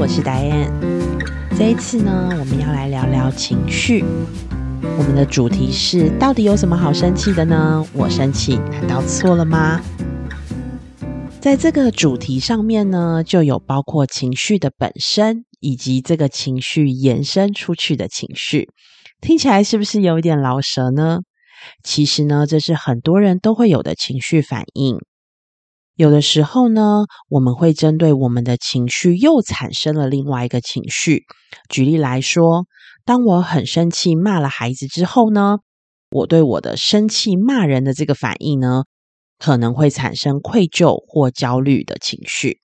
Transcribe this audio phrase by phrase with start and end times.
[0.00, 0.80] 我是戴安。
[1.58, 4.02] 这一次呢，我们要来聊聊情绪。
[4.96, 7.86] 我们的主题是：到底有什么好生气的呢？
[7.92, 9.82] 我生气难道错了吗？
[11.38, 18.70] 在这个主题上面呢，就有包括情绪的本身，以及这个情绪延伸出去的情绪。
[19.20, 21.18] 听起来是不是有一点老舌呢？
[21.84, 24.96] 其实呢，这是很多人都会有的情绪反应。
[26.00, 31.24] 有的时候呢，我们会针对我们的情绪又产生了另外一个情绪。
[31.68, 32.64] 举例来说，
[33.04, 35.58] 当我很生气骂了孩子之后呢，
[36.10, 38.84] 我对我的生气骂人的这个反应呢，
[39.38, 42.60] 可能会产生愧疚或焦虑的情绪。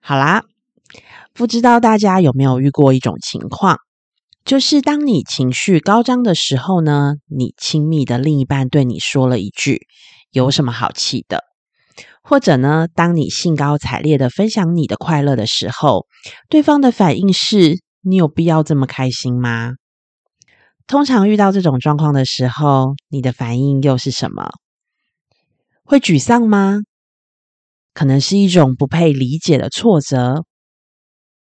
[0.00, 0.44] 好啦，
[1.32, 3.78] 不知道大家有没有遇过一种情况，
[4.44, 9.88] 就是当你情绪高涨的时候呢，你亲密的另一半对你说了一句
[10.30, 11.42] ：“有什么好气的？”
[12.22, 16.06] 或者呢，当你兴高采烈的分享你的快乐的时候，
[16.48, 19.74] 对方的反应是：你有必要这么开心吗？
[20.86, 24.50] 通常遇到这种状况的时候，你的反应又是什么？
[25.84, 26.78] 会沮丧吗？
[27.94, 30.44] 可能是一种不配理解的挫折。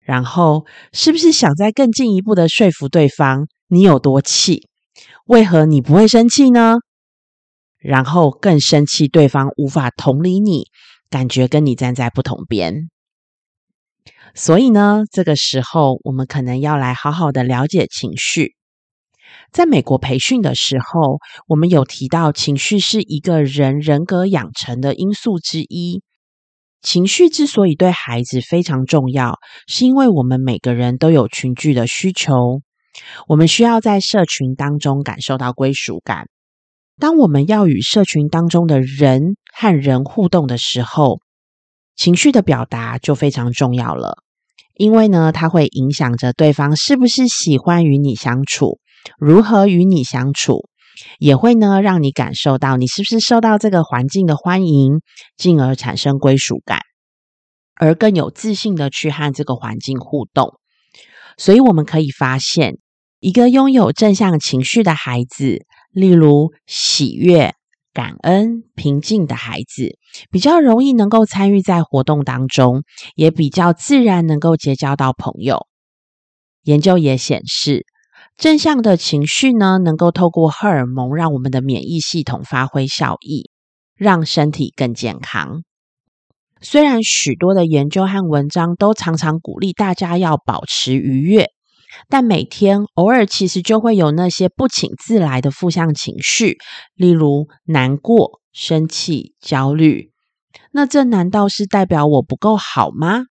[0.00, 4.68] 然后，是不是想再更进一步的说服对方你有多气？
[5.26, 6.76] 为何你不会生气呢？
[7.82, 10.66] 然后更生气，对方无法同理你，
[11.10, 12.88] 感觉跟你站在不同边。
[14.34, 18.54] 所以呢，这个时候我们可能要来好好的了解情绪。
[19.50, 26.02] 在美国培训的时候，我们有提到，情绪是一个人人格养成的因素之一。
[26.80, 29.38] 情绪之所以对孩子非常重要，
[29.68, 32.62] 是因为我们每个人都有群聚的需求，
[33.28, 36.26] 我们需要在社群当中感受到归属感。
[37.02, 41.18] 当我们要与社群当中的人和人互动的时候，
[41.96, 44.18] 情绪的表达就非常重要了。
[44.76, 48.78] 因为呢，它会影响着对方是不是喜欢与你相处，
[49.18, 50.68] 如何与你相处，
[51.18, 55.00] 也会呢让你感受到你是不是受到这个环境的欢迎，
[55.36, 56.82] 进而产生归属感，
[57.74, 60.54] 而更有自信的去和这个环境互动。
[61.36, 62.74] 所以我们可以发现，
[63.18, 65.66] 一个拥有正向情绪的孩子。
[65.92, 67.54] 例如喜悦、
[67.92, 69.98] 感恩、平静的孩子，
[70.30, 72.82] 比较容易能够参与在活动当中，
[73.14, 75.66] 也比较自然能够结交到朋友。
[76.62, 77.84] 研究也显示，
[78.38, 83.50] 正向的情绪呢，能够透过荷尔蒙让我们的免疫系统发挥效益，
[83.94, 85.62] 让身体更健康。
[86.60, 91.48] 虽然许多的研究和文章都常常鼓励大家要保持愉悦。
[92.08, 96.58] 但每天偶尔其实就会有那些不请自来的负向情绪，
[96.94, 100.10] 例如难过、生气、焦虑。
[100.70, 103.24] 那这难道是代表我不够好吗？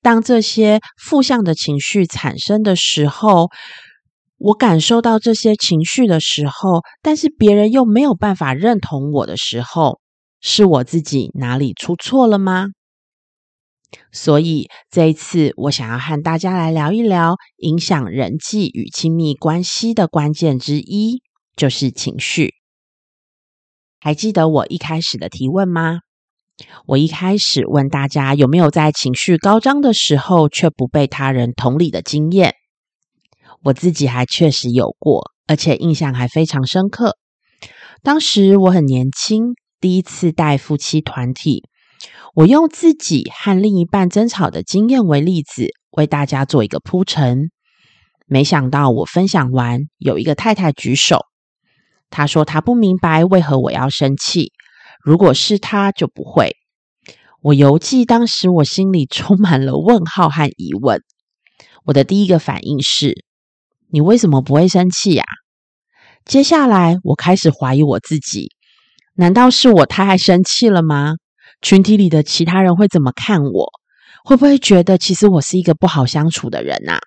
[0.00, 3.48] 当这些负向的情绪产生的时候，
[4.38, 9.98] 我感受到这些情绪的时候，但是别人又没有办法认同我的时候，
[10.40, 12.66] 是我自己哪里出错了吗？
[14.12, 21.22] 所以这一次，我想要和大家来聊一聊影响人际与亲密关系的关键之一，
[21.56, 22.54] 就是情绪。
[24.00, 26.00] 还记得我一开始的提问吗？
[26.86, 32.54] 我一开始问大家有没有在情绪高涨的时候却不被他人同理的经验？
[33.62, 37.16] 我自己还确实有过，而且印象还非常深刻。
[38.02, 41.64] 当时我很年轻，第一次带夫妻团体。
[42.34, 47.50] 我用自己和另一半争吵的经验为例子，为大家做一个铺陈。
[48.26, 51.20] 没想到我分享完，有一个太太举手，
[52.10, 54.52] 她说她不明白为何我要生气，
[55.02, 56.56] 如果是她就不会。
[57.40, 61.02] 我犹记当时我心里充满了问号和疑问。
[61.84, 63.24] 我的第一个反应是：
[63.90, 65.24] 你为什么不会生气呀？
[66.24, 68.50] 接下来我开始怀疑我自己，
[69.14, 71.14] 难道是我太爱生气了吗？
[71.60, 73.72] 群体里的其他人会怎么看我？
[74.24, 76.98] 会不会觉得其实我是一个不好相处的人啊？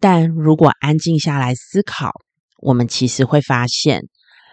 [0.00, 2.10] 但如果安静下来思考，
[2.58, 4.02] 我们其实会发现，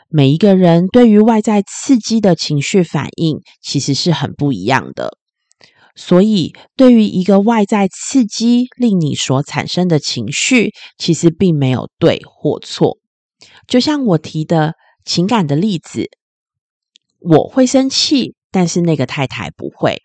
[0.08, 5.18] 每一个人对于外在刺激的情绪反应其实是很不一样的。
[5.96, 13.00] 所以，对于一个外在刺激令你所产生的情绪，其实并没有对或错。
[13.68, 16.10] 就像我提的情感的例子，
[17.20, 18.37] 我会生气。
[18.52, 20.02] 但是那个太太不会，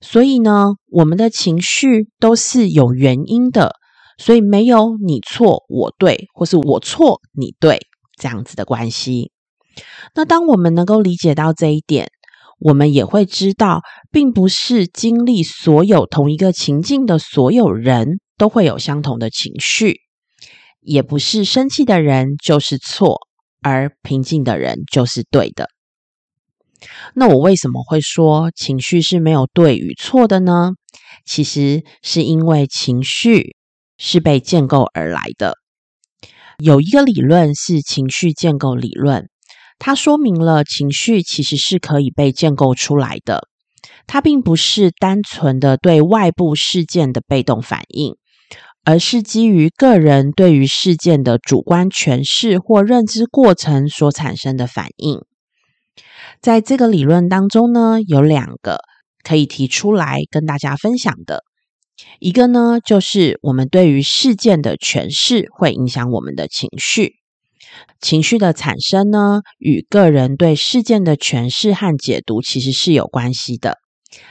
[0.00, 3.74] 所以呢，我们的情绪都是有原因的，
[4.18, 7.80] 所以没有你错我对，或是我错你对
[8.16, 9.32] 这样子的关系。
[10.14, 12.08] 那当我们能够理解到这一点，
[12.58, 13.80] 我们也会知道，
[14.10, 20.00] 并不是经历所有同一个情境的所有人都会有相同的情绪，
[20.80, 23.18] 也不是生气的人就是错，
[23.62, 25.68] 而平静的人就是对的。
[27.14, 30.72] 那我为什么会说情绪是没有对与错的呢？
[31.24, 33.56] 其实是因为情绪
[33.98, 35.54] 是被建构而来的。
[36.58, 39.28] 有一个理论是情绪建构理论，
[39.78, 43.48] 它说明了情绪其实是可以被建构出来的。
[44.06, 48.16] 它并不是单纯的对外部事件的被动反应，
[48.84, 55.20] 而是基于个人对于事件的主观诠释或认知过程所产生的反应。
[56.42, 58.80] 在这个理论当中呢，有两个
[59.22, 61.44] 可以提出来跟大家分享的。
[62.18, 67.12] 一个呢，就是我们对于事件的诠释会影响我们的情绪。
[68.00, 73.78] 情绪的产生呢，与个人对事件的诠释和解读其实是有关系的。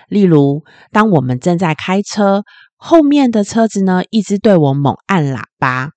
[0.10, 2.44] 例如，当我们正在开车，
[2.76, 5.92] 后面的车子呢一直对我猛按喇叭，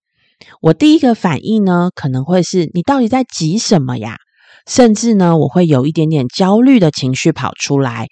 [0.61, 4.19] 我第一个反应呢，可能会是你到底在急什么呀？
[4.66, 8.06] 甚至呢，我会有一点点焦虑的情绪跑出来。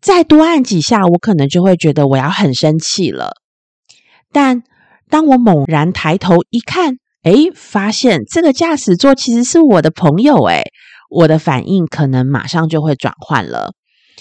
[0.00, 3.32] 再多按几下，我可能就会觉得我要很生气了。
[4.32, 4.62] 但
[5.08, 10.64] 当我猛然抬头一看，诶，发现这个驾驶座其实是我的朋友，诶，
[11.08, 13.74] 我的反应可能马上就会转换了，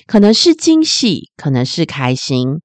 [0.05, 2.61] 可能是惊喜，可能是开心。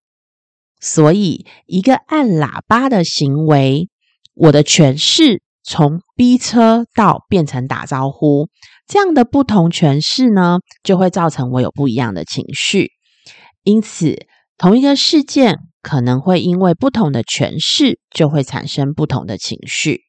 [0.79, 3.89] 所以，一个按喇叭的行为，
[4.35, 8.49] 我的诠释从逼车到变成打招呼。
[8.87, 12.93] 这样的不同诠释呢，就会造成我有不一样的情绪。
[13.65, 14.27] 因此，
[14.57, 20.03] 同一个事件可能会因为不同的诠释，就会产生不同的情绪。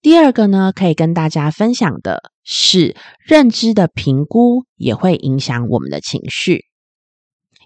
[0.00, 6.66] 第二个呢，可以跟大家分享的是，认知的评估也会影响我们的情绪。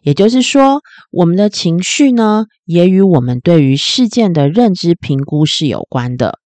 [0.02, 0.80] 也就是说，
[1.10, 6.38] 我们的情绪呢，也与我们对于事件的认知评估是有关的。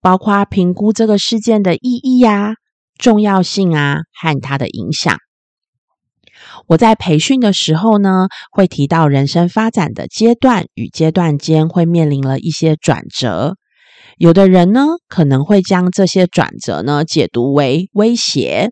[0.00, 2.54] 包括评估这个事件的意义呀、
[2.96, 5.16] 重要性啊和它的影响。
[6.68, 13.56] 我在培训的时候呢，会提到人生发展的阶段与阶段间会面临了一些转折。
[14.16, 18.70] 有的人呢，可能会将这些转折呢解读为威胁，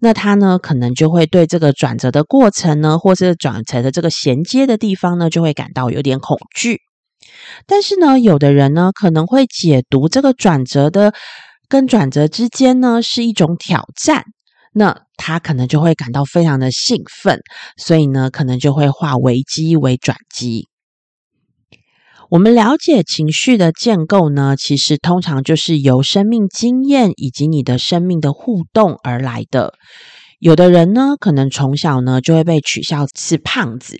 [0.00, 6.80] 那他呢可能就会对这个转折的过程呢，或是转折的这个衔接的地方呢，就会感到有点恐惧。
[7.66, 11.14] 但是呢，有的人呢可能会解读这个转折的
[11.68, 14.24] 跟转折之间呢是一种挑战，
[14.74, 17.40] 那他可能就会感到非常的兴奋，
[17.76, 20.68] 所以呢可能就会化危机为转机。
[22.32, 29.74] 我们了解情绪的建构呢，其实通常就是由生命经验以及你的生命的互动而来的。
[30.38, 33.98] 有的人呢，可能从小呢就会被取笑是胖子，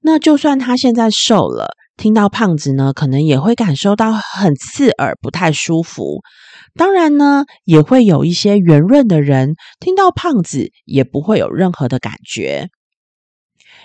[0.00, 1.76] 那就算他现在瘦了。
[1.98, 6.22] 听到胖子呢，可能也会感受到很刺耳，不太舒服。
[6.74, 12.68] 当然呢，也会有一些圆润的人听到胖子也不会有任何的感觉。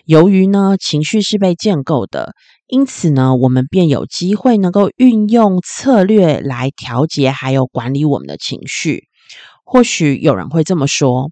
[0.05, 2.31] 由于呢，情绪是被建构的，
[2.69, 9.05] 因此呢，我们便有机会能够运用策略来调节还有管理我们的情绪。
[9.65, 11.31] 或许有人会这么说：“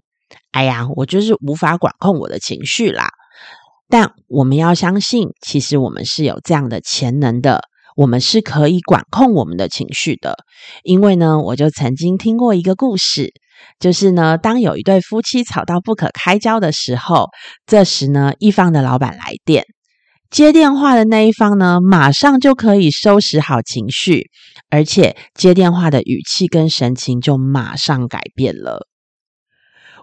[0.50, 3.08] 哎呀，我就是无法管控我的情绪啦。”
[3.88, 7.62] 但我们要相信，其实我们是有这样的潜能的，
[7.96, 10.36] 我们是可以管控我们的情绪的。
[10.82, 13.32] 因为呢，我就曾经听过一个故事，
[13.78, 17.28] 就是呢，当有一对夫妻吵到不可开交的时候，
[17.64, 19.64] 这时呢，一方的老板来电，
[20.30, 24.30] 接电话的那一方呢，马上就可以收拾好情绪，
[24.68, 28.86] 而且接电话的语气跟神情就马上改变了。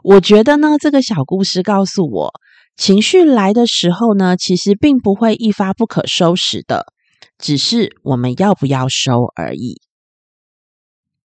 [0.03, 2.34] 我觉得呢，这个小故事告诉我。
[2.75, 6.88] 情绪来的时候呢，其实并不会一发不可收拾的，
[7.38, 9.79] 只是我们要不要收而已。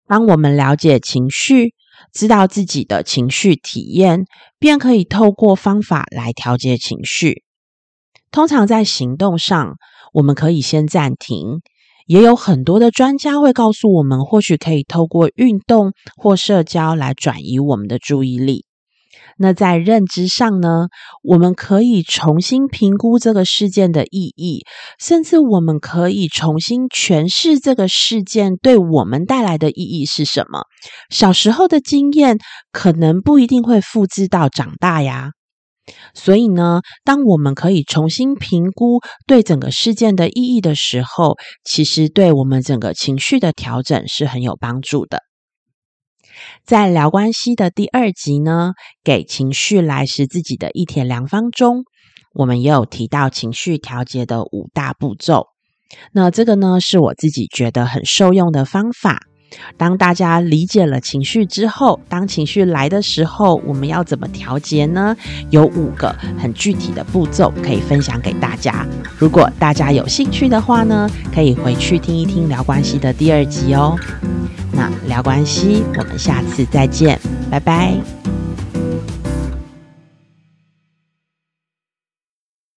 [0.08, 1.74] 当我们了解情绪，
[2.12, 4.26] 知道自己的情绪体验，
[4.60, 7.44] 便可以透过方法来调节情绪。
[8.32, 9.76] 通常在行动上，
[10.14, 11.62] 我们可以先暂停，
[12.06, 18.66] 也有很多的专家会告诉我们，或许可以透过运动或社交来转移我们的注意力。
[19.40, 20.88] 那在认知上呢，
[21.24, 24.64] 我们可以重新评估这个事件的意义，
[25.00, 30.62] 甚至我们可以重新诠释这个事件对我们带来的意义是什么。
[31.10, 32.38] 小时候的经验
[32.72, 35.32] 可能不一定会复制到长大呀。
[36.14, 45.22] 所以呢，当我们可以重新评估对整个事件的意义的时候，其实对我们整个情绪的调整是很有帮助的。
[46.66, 51.84] 在聊关系的第二集呢，给情绪来时自己的一帖良方中，
[52.34, 55.48] 我们也有提到情绪调节的五大步骤。
[56.12, 59.22] 那这个呢，是我自己觉得很受用的方法。
[59.78, 65.16] 当大家理解了情绪之后，当情绪来的时候，我们要怎么调节呢？
[65.50, 68.86] 有五个很具体的步骤可以分享给大家。
[69.18, 73.98] 如果大家有兴趣的话呢，可以回去听一听聊关系的第二集哦。
[74.72, 78.17] 那聊关系，我们下次再见，拜拜。